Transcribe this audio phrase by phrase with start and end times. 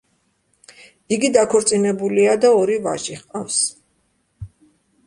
[1.17, 3.63] იგი დაქორწინებულია და ორი ვაჟი ჰყავს.